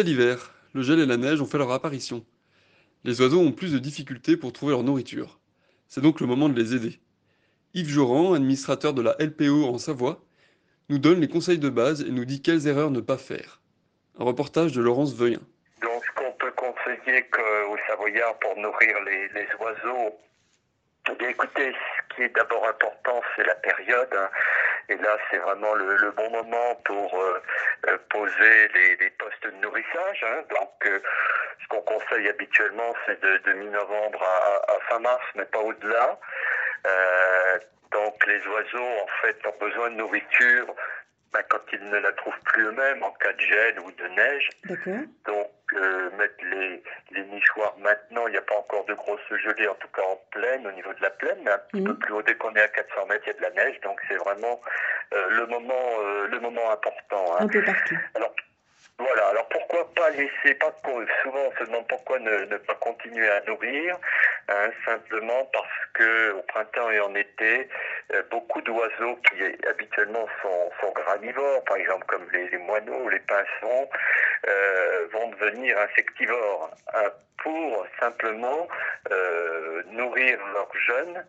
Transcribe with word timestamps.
C'est 0.00 0.06
l'hiver, 0.06 0.54
le 0.72 0.80
gel 0.80 0.98
et 0.98 1.04
la 1.04 1.18
neige 1.18 1.42
ont 1.42 1.46
fait 1.46 1.58
leur 1.58 1.72
apparition. 1.72 2.24
Les 3.04 3.20
oiseaux 3.20 3.40
ont 3.40 3.52
plus 3.52 3.74
de 3.74 3.78
difficultés 3.78 4.38
pour 4.38 4.50
trouver 4.50 4.72
leur 4.72 4.82
nourriture. 4.82 5.38
C'est 5.88 6.00
donc 6.00 6.20
le 6.20 6.26
moment 6.26 6.48
de 6.48 6.58
les 6.58 6.74
aider. 6.74 6.98
Yves 7.74 7.90
Joran, 7.90 8.32
administrateur 8.32 8.94
de 8.94 9.02
la 9.02 9.14
LPO 9.18 9.66
en 9.66 9.76
Savoie, 9.76 10.24
nous 10.88 10.98
donne 10.98 11.20
les 11.20 11.28
conseils 11.28 11.58
de 11.58 11.68
base 11.68 12.00
et 12.00 12.10
nous 12.10 12.24
dit 12.24 12.40
quelles 12.40 12.66
erreurs 12.66 12.90
ne 12.90 13.02
pas 13.02 13.18
faire. 13.18 13.60
Un 14.18 14.24
reportage 14.24 14.72
de 14.72 14.80
Laurence 14.80 15.14
Veuillin. 15.14 15.42
Donc, 15.82 16.02
ce 16.06 16.12
qu'on 16.14 16.32
peut 16.32 16.52
conseiller 16.52 17.26
aux 17.70 17.76
Savoyards 17.86 18.38
pour 18.38 18.56
nourrir 18.56 18.96
les, 19.04 19.46
oiseaux, 19.60 20.18
eh 21.10 21.24
écoutez, 21.26 21.72
ce 21.74 22.16
qui 22.16 22.22
est 22.22 22.34
d'abord 22.34 22.66
important, 22.66 23.20
c'est 23.36 23.44
la 23.44 23.56
période. 23.56 24.08
Hein. 24.16 24.30
Et 24.90 24.96
là, 24.96 25.16
c'est 25.30 25.38
vraiment 25.38 25.72
le, 25.74 26.10
bon 26.16 26.30
moment 26.30 26.74
pour 26.84 27.14
euh, 27.14 27.40
euh, 27.86 27.98
poser 28.10 28.68
les, 28.74 29.10
postes 29.10 29.29
de 29.50 29.56
nourrissage. 29.56 30.24
Hein. 30.24 30.42
Donc, 30.50 30.86
euh, 30.86 31.00
ce 31.62 31.68
qu'on 31.68 31.82
conseille 31.82 32.28
habituellement, 32.28 32.94
c'est 33.06 33.20
de, 33.20 33.52
mi-novembre 33.52 34.22
à, 34.22 34.78
fin 34.88 34.98
mars, 34.98 35.24
mais 35.34 35.44
pas 35.44 35.60
au-delà. 35.60 36.18
Donc 37.92 38.24
les 38.26 38.46
oiseaux, 38.46 38.98
en 39.02 39.06
fait, 39.20 39.36
ont 39.46 39.54
besoin 39.58 39.90
de 39.90 39.96
nourriture 39.96 40.74
ben, 41.32 41.42
quand 41.48 41.60
ils 41.72 41.84
ne 41.90 41.98
la 41.98 42.12
trouvent 42.12 42.40
plus 42.44 42.64
eux-mêmes, 42.64 43.02
en 43.02 43.12
cas 43.12 43.32
de 43.32 43.40
gel 43.40 43.78
ou 43.80 43.92
de 43.92 44.06
neige. 44.08 44.48
Donc 45.26 45.50
euh, 45.74 46.10
mettre 46.18 46.44
les, 46.44 46.82
les, 47.12 47.24
nichoirs 47.26 47.76
maintenant, 47.78 48.26
il 48.26 48.32
n'y 48.32 48.38
a 48.38 48.42
pas 48.42 48.56
encore 48.56 48.84
de 48.86 48.94
grosses 48.94 49.20
gelées, 49.30 49.68
en 49.68 49.74
tout 49.74 49.88
cas 49.94 50.02
en 50.02 50.16
plaine, 50.32 50.66
au 50.66 50.72
niveau 50.72 50.92
de 50.92 51.02
la 51.02 51.10
plaine, 51.10 51.38
mais 51.44 51.52
un 51.52 51.58
petit 51.58 51.82
peu 51.82 51.92
mhm. 51.92 51.98
plus 51.98 52.14
haut, 52.14 52.22
dès 52.22 52.34
qu'on 52.34 52.52
est 52.54 52.62
à 52.62 52.68
400 52.68 53.06
mètres, 53.06 53.22
il 53.26 53.28
y 53.28 53.30
a 53.30 53.34
de 53.34 53.42
la 53.42 53.64
neige, 53.64 53.80
donc 53.82 54.00
c'est 54.08 54.16
vraiment 54.16 54.60
euh, 55.12 55.28
le, 55.30 55.46
moment, 55.46 55.88
euh, 56.00 56.26
le 56.26 56.40
moment 56.40 56.72
important. 56.72 57.34
Hein. 57.34 57.44
Un 57.44 57.48
peu 57.48 57.62
partout. 57.62 57.96
Pas 60.00 60.10
laisser, 60.10 60.54
pas 60.54 60.74
souvent 61.22 61.44
on 61.46 61.58
se 61.58 61.64
demande 61.64 61.86
pourquoi 61.86 62.18
ne, 62.20 62.44
ne 62.46 62.56
pas 62.56 62.74
continuer 62.76 63.28
à 63.28 63.42
nourrir, 63.46 63.98
hein, 64.48 64.70
simplement 64.86 65.44
parce 65.52 65.78
que 65.92 66.32
au 66.32 66.42
printemps 66.42 66.90
et 66.90 67.00
en 67.00 67.14
été, 67.14 67.68
euh, 68.14 68.22
beaucoup 68.30 68.62
d'oiseaux 68.62 69.16
qui 69.28 69.66
habituellement 69.68 70.26
sont, 70.40 70.70
sont, 70.80 70.92
granivores, 70.92 71.62
par 71.64 71.76
exemple 71.76 72.06
comme 72.06 72.26
les, 72.32 72.56
moineaux 72.56 73.04
ou 73.04 73.08
les 73.10 73.20
pinsons, 73.20 73.88
euh, 74.48 75.06
vont 75.12 75.28
devenir 75.32 75.76
insectivores 75.78 76.70
hein, 76.94 77.10
pour 77.42 77.86
simplement 78.00 78.68
euh, 79.10 79.82
nourrir 79.90 80.38
leurs 80.54 80.76
jeunes 80.86 81.26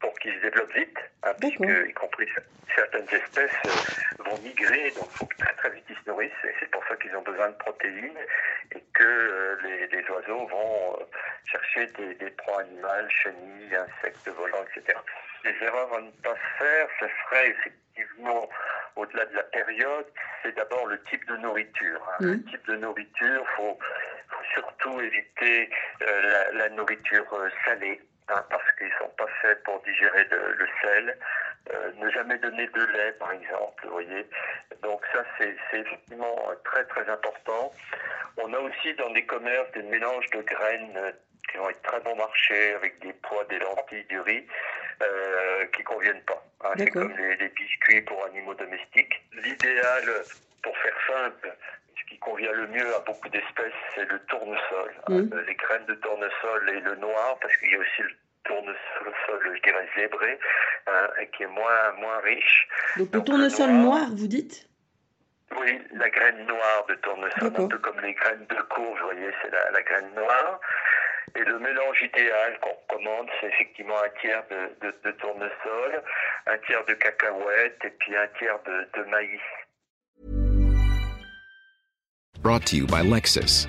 pour 0.00 0.18
qu'ils 0.18 0.34
se 0.34 0.40
développent 0.40 0.74
vite, 0.74 0.98
hein, 1.22 1.32
puisque 1.40 1.88
y 1.88 1.92
compris 1.92 2.28
certaines 2.74 3.08
espèces 3.12 4.07
vont 4.28 4.38
migrer, 4.42 4.90
donc 4.92 5.08
il 5.10 5.16
faut 5.16 5.28
très 5.38 5.54
très 5.54 5.70
vite 5.70 5.84
ils 5.88 5.96
se 5.96 6.10
nourrissent, 6.10 6.44
et 6.44 6.54
c'est 6.60 6.70
pour 6.70 6.84
ça 6.86 6.96
qu'ils 6.96 7.14
ont 7.16 7.22
besoin 7.22 7.48
de 7.48 7.54
protéines, 7.54 8.18
et 8.74 8.82
que 8.94 9.04
euh, 9.04 9.56
les, 9.62 10.10
oiseaux 10.10 10.46
vont 10.46 10.96
euh, 11.00 11.04
chercher 11.44 11.86
des, 11.98 12.14
des, 12.14 12.30
proies 12.30 12.60
animales, 12.60 13.08
chenilles, 13.10 13.74
insectes 13.76 14.28
volants, 14.28 14.64
etc. 14.74 14.98
Les 15.44 15.54
erreurs 15.62 15.94
à 15.94 16.00
ne 16.00 16.10
pas 16.22 16.34
faire, 16.58 16.88
ce 17.00 17.06
serait 17.06 17.50
effectivement, 17.50 18.48
au-delà 18.96 19.24
de 19.26 19.36
la 19.36 19.44
période, 19.44 20.06
c'est 20.42 20.54
d'abord 20.56 20.86
le 20.86 21.00
type 21.04 21.26
de 21.28 21.36
nourriture. 21.36 22.00
Hein. 22.12 22.16
Le 22.20 22.44
type 22.44 22.66
de 22.66 22.76
nourriture, 22.76 23.42
il 23.42 23.56
faut, 23.56 23.78
surtout 24.54 25.00
éviter 25.00 25.70
la, 26.52 26.68
nourriture 26.70 27.24
salée. 27.64 28.00
Hein, 28.30 28.44
parce 28.50 28.72
qu'ils 28.76 28.88
ne 28.88 28.92
sont 28.98 29.12
pas 29.16 29.26
faits 29.40 29.62
pour 29.62 29.80
digérer 29.82 30.26
le 30.30 30.68
sel. 30.82 31.16
Euh, 31.74 31.92
ne 31.98 32.08
jamais 32.10 32.38
donner 32.38 32.66
de 32.66 32.84
lait, 32.96 33.12
par 33.18 33.32
exemple, 33.32 33.84
vous 33.84 33.92
voyez. 33.92 34.26
Donc 34.82 35.02
ça, 35.12 35.22
c'est 35.38 35.54
effectivement 35.72 36.36
très 36.64 36.84
très 36.84 37.08
important. 37.10 37.72
On 38.38 38.52
a 38.54 38.58
aussi 38.58 38.94
dans 38.94 39.10
des 39.10 39.24
commerces 39.26 39.70
des 39.72 39.82
mélanges 39.82 40.28
de 40.30 40.40
graines 40.42 40.96
euh, 40.96 41.12
qui 41.50 41.58
vont 41.58 41.68
être 41.68 41.82
très 41.82 42.00
bon 42.00 42.16
marché 42.16 42.74
avec 42.74 42.98
des 43.00 43.12
pois, 43.12 43.44
des 43.50 43.58
lentilles, 43.58 44.04
du 44.04 44.20
riz, 44.20 44.46
euh, 45.02 45.66
qui 45.76 45.82
conviennent 45.82 46.22
pas. 46.22 46.42
Hein. 46.64 46.72
C'est 46.78 46.90
comme 46.90 47.14
les, 47.16 47.48
biscuits 47.48 48.00
pour 48.02 48.24
animaux 48.24 48.54
domestiques. 48.54 49.22
L'idéal, 49.32 50.04
pour 50.62 50.76
faire 50.78 50.96
simple, 51.06 51.54
ce 52.00 52.04
qui 52.08 52.18
convient 52.18 52.52
le 52.52 52.68
mieux 52.68 52.94
à 52.94 53.00
beaucoup 53.00 53.28
d'espèces, 53.28 53.72
c'est 53.94 54.08
le 54.08 54.18
tournesol. 54.20 54.92
Hein. 55.08 55.20
Mmh. 55.20 55.38
Les 55.46 55.54
graines 55.54 55.86
de 55.86 55.94
tournesol 55.94 56.70
et 56.70 56.80
le 56.80 56.96
noir, 56.96 57.38
parce 57.40 57.54
qu'il 57.58 57.72
y 57.72 57.74
a 57.74 57.78
aussi 57.78 58.02
le 58.02 58.10
tournesol, 58.44 59.56
je 59.56 59.62
dirais, 59.62 59.88
zébré, 59.96 60.38
hein, 60.88 61.24
qui 61.36 61.42
est 61.42 61.48
moins, 61.48 61.92
moins 61.98 62.18
riche. 62.20 62.68
Donc, 62.96 63.14
le 63.14 63.22
tournesol 63.22 63.70
noir, 63.70 64.06
vous 64.10 64.26
dites? 64.26 64.68
Oui, 65.58 65.80
la 65.94 66.10
graine 66.10 66.46
noire 66.46 66.84
de 66.88 66.94
tournesol, 66.96 67.64
un 67.64 67.68
peu 67.68 67.78
comme 67.78 68.00
les 68.00 68.12
graines 68.12 68.46
de 68.48 68.62
courge, 68.74 69.00
vous 69.00 69.06
voyez, 69.06 69.30
c'est 69.42 69.50
la, 69.50 69.82
graine 69.82 70.10
noire. 70.14 70.60
Et 71.34 71.44
le 71.44 71.58
mélange 71.58 72.02
idéal 72.02 72.58
qu'on 72.60 72.70
recommande, 72.70 73.28
c'est 73.40 73.46
effectivement 73.46 73.98
un 73.98 74.20
tiers 74.20 74.42
de, 74.50 74.94
de, 75.04 75.10
tournesol, 75.12 76.02
un 76.46 76.58
tiers 76.66 76.84
de 76.86 76.94
cacahuètes 76.94 77.78
et 77.84 77.90
puis 77.90 78.16
un 78.16 78.26
tiers 78.38 78.58
de, 78.66 78.88
de 78.98 79.04
maïs. 79.08 79.40
Brought 82.42 82.64
to 82.66 82.76
you 82.76 82.86
by 82.86 83.02
Lexus. 83.02 83.68